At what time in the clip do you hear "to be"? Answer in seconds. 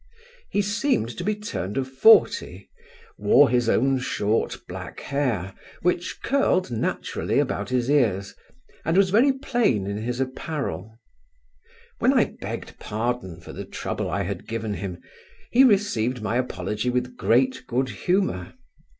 1.15-1.35